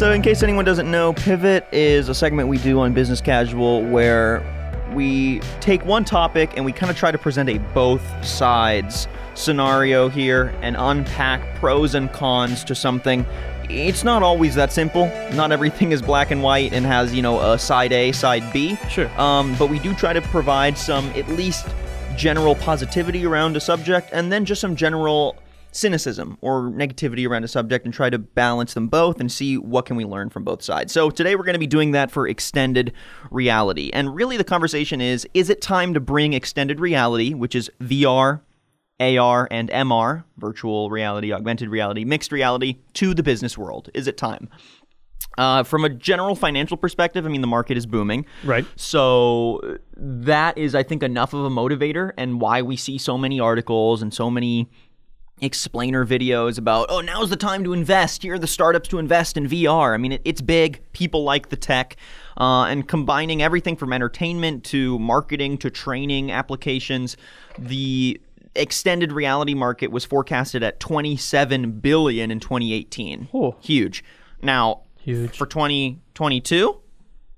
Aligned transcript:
So, 0.00 0.12
in 0.12 0.22
case 0.22 0.42
anyone 0.42 0.64
doesn't 0.64 0.90
know, 0.90 1.12
Pivot 1.12 1.66
is 1.72 2.08
a 2.08 2.14
segment 2.14 2.48
we 2.48 2.56
do 2.56 2.80
on 2.80 2.94
Business 2.94 3.20
Casual 3.20 3.84
where 3.84 4.42
we 4.94 5.40
take 5.60 5.84
one 5.84 6.06
topic 6.06 6.52
and 6.56 6.64
we 6.64 6.72
kind 6.72 6.90
of 6.90 6.96
try 6.96 7.10
to 7.10 7.18
present 7.18 7.50
a 7.50 7.58
both 7.74 8.02
sides 8.24 9.08
scenario 9.34 10.08
here 10.08 10.54
and 10.62 10.74
unpack 10.78 11.54
pros 11.56 11.94
and 11.94 12.10
cons 12.14 12.64
to 12.64 12.74
something. 12.74 13.26
It's 13.68 14.02
not 14.02 14.22
always 14.22 14.54
that 14.54 14.72
simple. 14.72 15.04
Not 15.34 15.52
everything 15.52 15.92
is 15.92 16.00
black 16.00 16.30
and 16.30 16.42
white 16.42 16.72
and 16.72 16.86
has, 16.86 17.12
you 17.12 17.20
know, 17.20 17.38
a 17.38 17.58
side 17.58 17.92
A, 17.92 18.12
side 18.12 18.50
B. 18.54 18.78
Sure. 18.88 19.10
Um, 19.20 19.54
but 19.58 19.68
we 19.68 19.78
do 19.80 19.92
try 19.92 20.14
to 20.14 20.22
provide 20.22 20.78
some, 20.78 21.04
at 21.10 21.28
least, 21.28 21.66
general 22.16 22.54
positivity 22.54 23.26
around 23.26 23.54
a 23.54 23.60
subject 23.60 24.08
and 24.12 24.32
then 24.32 24.46
just 24.46 24.62
some 24.62 24.76
general 24.76 25.36
cynicism 25.72 26.36
or 26.40 26.62
negativity 26.70 27.28
around 27.28 27.44
a 27.44 27.48
subject 27.48 27.84
and 27.84 27.94
try 27.94 28.10
to 28.10 28.18
balance 28.18 28.74
them 28.74 28.88
both 28.88 29.20
and 29.20 29.30
see 29.30 29.56
what 29.56 29.86
can 29.86 29.96
we 29.96 30.04
learn 30.04 30.30
from 30.30 30.44
both 30.44 30.62
sides. 30.62 30.92
So 30.92 31.10
today 31.10 31.36
we're 31.36 31.44
going 31.44 31.54
to 31.54 31.60
be 31.60 31.66
doing 31.66 31.92
that 31.92 32.10
for 32.10 32.26
extended 32.26 32.92
reality. 33.30 33.90
And 33.92 34.14
really 34.14 34.36
the 34.36 34.44
conversation 34.44 35.00
is 35.00 35.26
is 35.34 35.50
it 35.50 35.60
time 35.60 35.94
to 35.94 36.00
bring 36.00 36.32
extended 36.32 36.80
reality, 36.80 37.34
which 37.34 37.54
is 37.54 37.70
VR, 37.80 38.40
AR 39.00 39.48
and 39.50 39.70
MR, 39.70 40.24
virtual 40.36 40.90
reality, 40.90 41.32
augmented 41.32 41.68
reality, 41.68 42.04
mixed 42.04 42.32
reality 42.32 42.76
to 42.94 43.14
the 43.14 43.22
business 43.22 43.56
world? 43.56 43.90
Is 43.94 44.06
it 44.06 44.16
time? 44.16 44.48
Uh, 45.38 45.62
from 45.62 45.84
a 45.84 45.88
general 45.88 46.34
financial 46.34 46.76
perspective, 46.76 47.24
I 47.24 47.28
mean, 47.28 47.40
the 47.40 47.46
market 47.46 47.76
is 47.76 47.86
booming. 47.86 48.26
Right. 48.44 48.66
So 48.76 49.78
that 49.96 50.58
is, 50.58 50.74
I 50.74 50.82
think, 50.82 51.02
enough 51.02 51.32
of 51.32 51.44
a 51.44 51.48
motivator 51.48 52.12
and 52.18 52.40
why 52.40 52.62
we 52.62 52.76
see 52.76 52.98
so 52.98 53.16
many 53.16 53.38
articles 53.38 54.02
and 54.02 54.12
so 54.12 54.30
many 54.30 54.68
explainer 55.42 56.06
videos 56.06 56.58
about, 56.58 56.86
oh, 56.90 57.00
now's 57.00 57.30
the 57.30 57.36
time 57.36 57.64
to 57.64 57.72
invest. 57.72 58.22
Here 58.22 58.34
are 58.34 58.38
the 58.38 58.46
startups 58.46 58.88
to 58.90 58.98
invest 58.98 59.36
in 59.36 59.48
VR. 59.48 59.94
I 59.94 59.96
mean, 59.96 60.12
it, 60.12 60.22
it's 60.24 60.40
big. 60.40 60.80
People 60.92 61.24
like 61.24 61.48
the 61.48 61.56
tech. 61.56 61.96
Uh, 62.36 62.64
and 62.64 62.88
combining 62.88 63.42
everything 63.42 63.76
from 63.76 63.92
entertainment 63.92 64.64
to 64.64 64.98
marketing 64.98 65.58
to 65.58 65.70
training 65.70 66.30
applications, 66.32 67.16
the 67.58 68.20
extended 68.54 69.12
reality 69.12 69.54
market 69.54 69.90
was 69.90 70.04
forecasted 70.04 70.62
at 70.62 70.80
27 70.80 71.80
billion 71.80 72.30
in 72.30 72.40
2018. 72.40 73.28
Oh. 73.32 73.56
Huge. 73.60 74.04
Now, 74.42 74.82
Huge. 74.96 75.36
for 75.36 75.46
2022, 75.46 76.80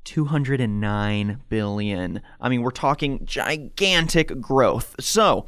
209 0.04 1.40
billion. 1.48 2.22
I 2.40 2.48
mean, 2.48 2.62
we're 2.62 2.70
talking 2.70 3.24
gigantic 3.24 4.40
growth. 4.40 4.96
So, 5.00 5.46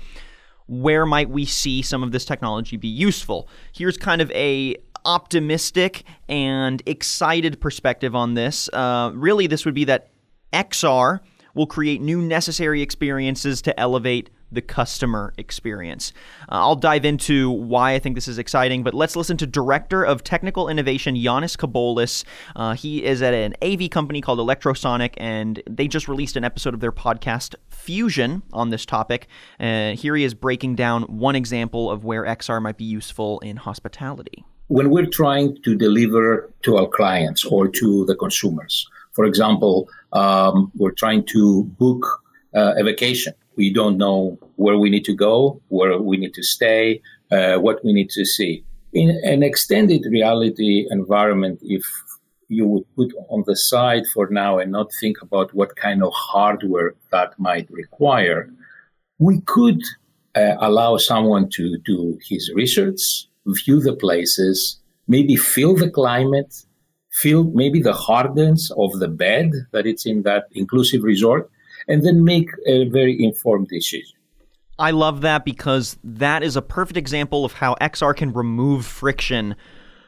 where 0.67 1.05
might 1.05 1.29
we 1.29 1.45
see 1.45 1.83
some 1.83 2.03
of 2.03 2.13
this 2.13 2.25
technology 2.25 2.77
be 2.77 2.89
useful? 2.89 3.49
Here's 3.73 3.97
kind 3.97 4.21
of 4.21 4.31
a 4.33 4.77
optimistic 5.05 6.05
and 6.29 6.83
excited 6.87 7.61
perspective 7.61 8.15
on 8.15 8.35
this. 8.35 8.69
Uh, 8.73 9.11
really, 9.15 9.47
this 9.47 9.65
would 9.65 9.75
be 9.75 9.85
that 9.85 10.11
XR 10.53 11.21
will 11.55 11.67
create 11.67 12.01
new 12.01 12.21
necessary 12.21 12.83
experiences 12.83 13.63
to 13.63 13.79
elevate 13.81 14.31
the 14.55 14.63
customer 14.63 15.35
experience. 15.37 16.13
Uh, 16.43 16.63
I'll 16.63 16.77
dive 16.77 17.05
into 17.05 17.51
why 17.51 17.95
I 17.95 17.99
think 17.99 18.15
this 18.15 18.29
is 18.29 18.39
exciting, 18.39 18.83
but 18.83 18.95
let's 18.95 19.17
listen 19.17 19.37
to 19.39 19.47
Director 19.47 20.05
of 20.05 20.23
Technical 20.23 20.69
Innovation 20.69 21.17
Yannis 21.17 21.57
Kabolis. 21.57 22.25
Uh, 22.55 22.75
he 22.75 23.05
is 23.05 23.21
at 23.21 23.35
an 23.35 23.55
AV 23.63 23.91
company 23.91 24.21
called 24.21 24.39
Electrosonic, 24.39 25.15
and 25.17 25.63
they 25.69 25.89
just 25.89 26.09
released 26.09 26.37
an 26.37 26.45
episode 26.45 26.75
of 26.75 26.81
their 26.81 26.93
podcast 26.93 27.55
Fusion 27.69 28.43
on 28.53 28.71
this 28.71 28.87
topic. 28.87 29.27
Uh, 29.61 29.93
here 29.93 30.17
he 30.17 30.25
is 30.25 30.35
breaking 30.35 30.75
down 30.75 31.03
one 31.03 31.37
example 31.37 31.91
of 31.91 32.05
where 32.05 32.25
XR 32.25 32.63
might 32.63 32.79
be 32.79 32.85
useful 32.85 33.41
in 33.41 33.57
hospitality. 33.57 34.45
When 34.69 34.89
we're 34.89 35.07
trying 35.07 35.61
to 35.63 35.75
deliver 35.75 36.51
to 36.63 36.79
our 36.79 36.87
clients 36.87 37.45
or 37.45 37.69
to 37.69 38.07
the 38.07 38.17
consumers, 38.17 38.89
for 39.15 39.25
example, 39.25 39.89
um, 40.13 40.71
we're 40.75 40.93
trying 40.93 41.25
to 41.27 41.65
book 41.79 42.23
uh, 42.55 42.75
a 42.77 42.85
vacation 42.85 43.35
we 43.57 43.73
don't 43.73 43.97
know 43.97 44.39
where 44.57 44.79
we 44.79 44.91
need 44.91 45.05
to 45.05 45.15
go, 45.15 45.61
where 45.69 45.99
we 45.99 46.17
need 46.17 46.35
to 46.35 46.43
stay, 46.43 47.01
uh, 47.31 47.57
what 47.57 47.85
we 47.85 47.93
need 47.93 48.11
to 48.11 48.25
see. 48.25 48.65
In 48.93 49.11
an 49.25 49.43
extended 49.43 50.05
reality 50.11 50.87
environment, 50.91 51.59
if 51.63 51.85
you 52.49 52.67
would 52.67 52.85
put 52.95 53.13
on 53.29 53.43
the 53.47 53.57
side 53.57 54.05
for 54.13 54.29
now 54.31 54.59
and 54.59 54.71
not 54.71 54.89
think 55.01 55.21
about 55.23 55.53
what 55.55 55.77
kind 55.77 56.03
of 56.03 56.13
hardware 56.13 56.95
that 57.11 57.39
might 57.39 57.69
require, 57.71 58.51
we 59.19 59.41
could 59.43 59.83
uh, 60.37 60.55
allow 60.61 60.97
someone 60.97 61.49
to 61.51 61.79
do 61.79 62.19
his 62.29 62.53
research, 62.55 63.27
view 63.47 63.81
the 63.81 63.97
places, 63.97 64.79
maybe 65.09 65.37
feel 65.37 65.75
the 65.75 65.91
climate, 65.91 66.65
feel 67.15 67.45
maybe 67.45 67.81
the 67.81 67.93
hardness 67.93 68.71
of 68.77 68.99
the 68.99 69.09
bed 69.09 69.51
that 69.73 69.87
it's 69.87 70.05
in 70.05 70.23
that 70.23 70.45
inclusive 70.53 71.03
resort, 71.03 71.51
and 71.89 72.05
then 72.05 72.25
make 72.25 72.51
a 72.67 72.89
very 72.89 73.17
informed 73.23 73.69
decision. 73.69 74.17
I 74.79 74.91
love 74.91 75.21
that 75.21 75.45
because 75.45 75.97
that 76.03 76.43
is 76.43 76.57
a 76.57 76.63
perfect 76.63 76.97
example 76.97 77.45
of 77.45 77.53
how 77.53 77.77
XR 77.81 78.17
can 78.17 78.33
remove 78.33 78.85
friction 78.85 79.55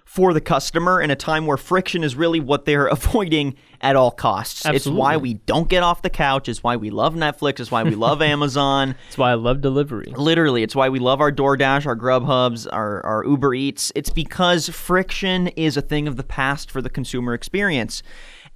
for 0.07 0.33
the 0.33 0.41
customer 0.41 1.03
in 1.03 1.11
a 1.11 1.17
time 1.17 1.47
where 1.47 1.57
friction 1.59 2.03
is 2.03 2.17
really 2.17 2.41
what 2.41 2.65
they're 2.65 2.87
avoiding 2.99 3.55
at 3.83 3.97
all 3.97 4.11
costs. 4.11 4.65
Absolutely. 4.65 4.77
It's 4.77 4.99
why 4.99 5.17
we 5.19 5.35
don't 5.35 5.69
get 5.69 5.83
off 5.83 6.01
the 6.01 6.09
couch. 6.09 6.49
It's 6.49 6.63
why 6.63 6.77
we 6.77 6.89
love 6.89 7.15
Netflix. 7.15 7.61
It's 7.61 7.71
why 7.71 7.83
we 7.83 7.97
love 7.97 8.23
Amazon. 8.23 8.95
It's 9.09 9.19
why 9.19 9.33
I 9.33 9.35
love 9.35 9.61
delivery. 9.61 10.15
Literally, 10.17 10.63
it's 10.63 10.75
why 10.75 10.89
we 10.89 11.01
love 11.01 11.21
our 11.21 11.31
DoorDash, 11.31 11.85
our 11.87 11.97
Grubhubs, 11.97 12.67
our, 12.73 13.05
our 13.05 13.27
Uber 13.27 13.53
Eats. 13.55 13.93
It's 13.95 14.09
because 14.09 14.69
friction 14.69 15.49
is 15.49 15.77
a 15.77 15.83
thing 15.83 16.09
of 16.09 16.17
the 16.17 16.25
past 16.25 16.71
for 16.71 16.81
the 16.81 16.89
consumer 16.89 17.35
experience. 17.35 18.03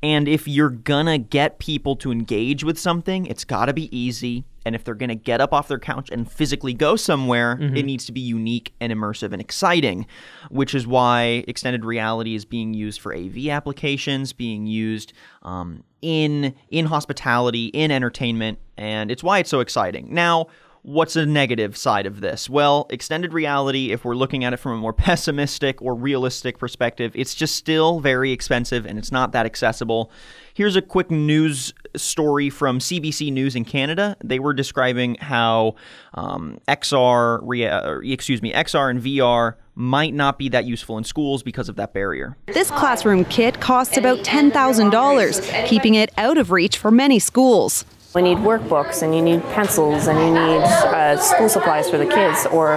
And 0.02 0.28
if 0.28 0.48
you're 0.48 0.70
gonna 0.70 1.18
get 1.18 1.58
people 1.58 1.94
to 1.96 2.10
engage 2.10 2.64
with 2.64 2.78
something, 2.78 3.26
it's 3.26 3.44
gotta 3.44 3.74
be 3.74 3.94
easy. 3.94 4.44
And 4.70 4.76
if 4.76 4.84
they're 4.84 4.94
gonna 4.94 5.16
get 5.16 5.40
up 5.40 5.52
off 5.52 5.66
their 5.66 5.80
couch 5.80 6.10
and 6.12 6.30
physically 6.30 6.72
go 6.72 6.94
somewhere, 6.94 7.56
mm-hmm. 7.56 7.76
it 7.76 7.84
needs 7.84 8.06
to 8.06 8.12
be 8.12 8.20
unique 8.20 8.72
and 8.80 8.92
immersive 8.92 9.32
and 9.32 9.40
exciting, 9.40 10.06
which 10.48 10.76
is 10.76 10.86
why 10.86 11.42
extended 11.48 11.84
reality 11.84 12.36
is 12.36 12.44
being 12.44 12.72
used 12.72 13.00
for 13.00 13.12
AV 13.12 13.48
applications, 13.48 14.32
being 14.32 14.68
used 14.68 15.12
um, 15.42 15.82
in 16.02 16.54
in 16.68 16.86
hospitality, 16.86 17.66
in 17.66 17.90
entertainment, 17.90 18.60
and 18.76 19.10
it's 19.10 19.24
why 19.24 19.40
it's 19.40 19.50
so 19.50 19.58
exciting. 19.58 20.14
Now, 20.14 20.46
What's 20.82 21.14
a 21.14 21.26
negative 21.26 21.76
side 21.76 22.06
of 22.06 22.20
this? 22.20 22.48
Well, 22.48 22.86
extended 22.88 23.34
reality, 23.34 23.92
if 23.92 24.04
we're 24.04 24.14
looking 24.14 24.44
at 24.44 24.54
it 24.54 24.56
from 24.56 24.72
a 24.72 24.76
more 24.76 24.92
pessimistic 24.94 25.80
or 25.82 25.94
realistic 25.94 26.58
perspective, 26.58 27.12
it's 27.14 27.34
just 27.34 27.56
still 27.56 28.00
very 28.00 28.32
expensive 28.32 28.86
and 28.86 28.98
it's 28.98 29.12
not 29.12 29.32
that 29.32 29.44
accessible. 29.44 30.10
Here's 30.54 30.76
a 30.76 30.82
quick 30.82 31.10
news 31.10 31.74
story 31.96 32.48
from 32.50 32.78
CBC 32.78 33.32
News 33.32 33.54
in 33.54 33.64
Canada. 33.64 34.16
They 34.24 34.38
were 34.38 34.54
describing 34.54 35.16
how 35.16 35.74
um, 36.14 36.58
XR, 36.66 37.40
rea- 37.42 38.12
excuse 38.12 38.40
me, 38.40 38.52
XR 38.52 38.90
and 38.90 39.02
VR 39.02 39.54
might 39.74 40.14
not 40.14 40.38
be 40.38 40.48
that 40.48 40.64
useful 40.64 40.98
in 40.98 41.04
schools 41.04 41.42
because 41.42 41.68
of 41.68 41.76
that 41.76 41.92
barrier. 41.92 42.36
This 42.46 42.70
classroom 42.70 43.24
kit 43.26 43.60
costs 43.60 43.96
about 43.96 44.18
$10,000, 44.18 45.66
keeping 45.66 45.94
it 45.94 46.10
out 46.16 46.38
of 46.38 46.50
reach 46.50 46.78
for 46.78 46.90
many 46.90 47.18
schools. 47.18 47.84
We 48.12 48.22
need 48.22 48.38
workbooks 48.38 49.02
and 49.02 49.14
you 49.14 49.22
need 49.22 49.40
pencils 49.52 50.08
and 50.08 50.18
you 50.18 50.32
need 50.32 50.62
uh, 50.62 51.16
school 51.16 51.48
supplies 51.48 51.88
for 51.88 51.96
the 51.96 52.06
kids 52.06 52.44
or 52.46 52.74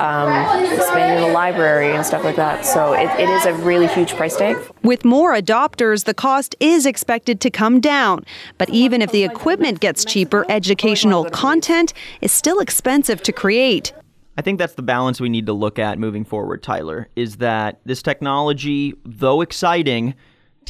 um, 0.00 0.30
expanding 0.72 1.26
the 1.26 1.34
library 1.34 1.94
and 1.94 2.04
stuff 2.04 2.24
like 2.24 2.36
that. 2.36 2.64
So 2.64 2.94
it, 2.94 3.10
it 3.20 3.28
is 3.28 3.44
a 3.44 3.52
really 3.52 3.88
huge 3.88 4.14
price 4.14 4.38
tag. 4.38 4.56
With 4.82 5.04
more 5.04 5.34
adopters, 5.34 6.04
the 6.04 6.14
cost 6.14 6.56
is 6.60 6.86
expected 6.86 7.42
to 7.42 7.50
come 7.50 7.80
down. 7.80 8.24
But 8.56 8.70
even 8.70 9.02
if 9.02 9.12
the 9.12 9.22
equipment 9.22 9.80
gets 9.80 10.02
cheaper, 10.02 10.46
educational 10.48 11.26
content 11.26 11.92
is 12.22 12.32
still 12.32 12.58
expensive 12.58 13.22
to 13.24 13.32
create. 13.32 13.92
I 14.38 14.42
think 14.42 14.58
that's 14.58 14.74
the 14.74 14.82
balance 14.82 15.20
we 15.20 15.28
need 15.28 15.44
to 15.44 15.52
look 15.52 15.78
at 15.78 15.98
moving 15.98 16.24
forward, 16.24 16.62
Tyler, 16.62 17.08
is 17.16 17.36
that 17.36 17.80
this 17.84 18.00
technology, 18.00 18.94
though 19.04 19.42
exciting, 19.42 20.14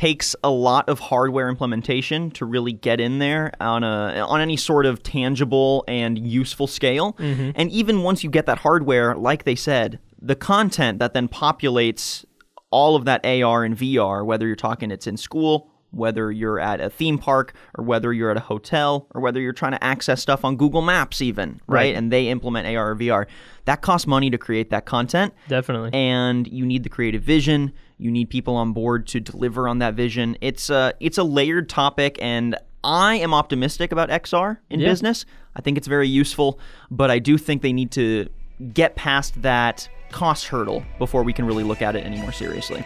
takes 0.00 0.35
a 0.43 0.49
lot 0.49 0.88
of 0.88 0.99
hardware 0.99 1.50
implementation 1.50 2.31
to 2.31 2.47
really 2.47 2.73
get 2.73 3.00
in 3.00 3.19
there 3.19 3.52
on 3.61 3.85
a 3.85 4.25
on 4.26 4.41
any 4.41 4.56
sort 4.56 4.87
of 4.87 5.02
tangible 5.02 5.85
and 5.87 6.19
useful 6.19 6.67
scale. 6.67 7.12
Mm-hmm. 7.14 7.50
And 7.55 7.70
even 7.70 8.02
once 8.02 8.25
you 8.25 8.31
get 8.31 8.47
that 8.47 8.61
hardware, 8.61 9.14
like 9.14 9.44
they 9.44 9.55
said, 9.55 9.99
the 10.19 10.35
content 10.35 11.00
that 11.00 11.12
then 11.12 11.29
populates 11.29 12.25
all 12.70 12.97
of 12.97 13.05
that 13.05 13.26
AR 13.26 13.62
and 13.62 13.76
VR, 13.76 14.25
whether 14.25 14.47
you're 14.47 14.56
talking 14.56 14.91
it's 14.91 15.06
in 15.06 15.19
school, 15.19 15.70
whether 15.91 16.32
you're 16.32 16.58
at 16.58 16.81
a 16.81 16.88
theme 16.88 17.19
park 17.19 17.52
or 17.76 17.85
whether 17.85 18.11
you're 18.11 18.31
at 18.31 18.38
a 18.38 18.41
hotel 18.41 19.06
or 19.14 19.20
whether 19.20 19.38
you're 19.38 19.52
trying 19.52 19.73
to 19.73 19.85
access 19.85 20.23
stuff 20.23 20.47
on 20.47 20.56
Google 20.56 20.81
Maps 20.81 21.20
even, 21.20 21.61
right? 21.67 21.76
right? 21.76 21.94
And 21.94 22.11
they 22.11 22.29
implement 22.29 22.67
AR 22.75 22.93
or 22.93 22.97
VR. 22.97 23.26
That 23.67 23.82
costs 23.82 24.06
money 24.06 24.31
to 24.31 24.38
create 24.38 24.70
that 24.70 24.87
content. 24.87 25.35
Definitely. 25.49 25.91
And 25.93 26.47
you 26.47 26.64
need 26.64 26.85
the 26.85 26.88
creative 26.88 27.23
vision, 27.23 27.75
you 28.00 28.11
need 28.11 28.31
people 28.31 28.56
on 28.56 28.73
board 28.73 29.06
to 29.08 29.20
deliver 29.20 29.69
on 29.69 29.79
that 29.79 29.94
vision. 29.94 30.37
It's 30.41 30.70
a 30.70 30.94
it's 31.00 31.19
a 31.19 31.23
layered 31.23 31.69
topic 31.69 32.19
and 32.20 32.56
I 32.82 33.17
am 33.17 33.35
optimistic 33.35 33.93
about 33.93 34.08
XR 34.08 34.56
in 34.70 34.81
yeah. 34.81 34.88
business. 34.88 35.26
I 35.55 35.61
think 35.61 35.76
it's 35.76 35.87
very 35.87 36.08
useful, 36.08 36.58
but 36.91 37.11
I 37.11 37.19
do 37.19 37.37
think 37.37 37.61
they 37.61 37.75
need 37.75 37.91
to 37.93 38.29
get 38.73 38.97
past 38.97 39.41
that 39.43 39.88
cost 40.11 40.47
hurdle 40.47 40.82
before 40.99 41.23
we 41.23 41.32
can 41.32 41.44
really 41.44 41.62
look 41.62 41.82
at 41.82 41.94
it 41.94 42.06
any 42.06 42.20
more 42.20 42.32
seriously. 42.32 42.85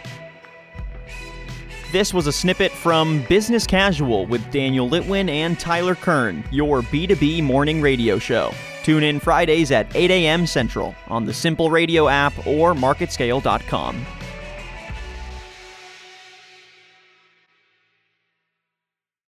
This 1.91 2.13
was 2.13 2.27
a 2.27 2.33
snippet 2.33 2.73
from 2.73 3.23
Business 3.29 3.65
Casual 3.65 4.25
with 4.25 4.51
Daniel 4.51 4.89
Litwin 4.89 5.29
and 5.29 5.57
Tyler 5.57 5.95
Kern, 5.95 6.43
your 6.51 6.81
B2B 6.81 7.41
morning 7.41 7.81
radio 7.81 8.19
show. 8.19 8.53
Tune 8.83 9.03
in 9.03 9.19
Fridays 9.19 9.71
at 9.71 9.87
8 9.95 10.11
a.m. 10.11 10.45
Central 10.45 10.93
on 11.07 11.23
the 11.23 11.33
Simple 11.33 11.69
Radio 11.69 12.09
app 12.09 12.33
or 12.45 12.73
marketscale.com. 12.73 14.05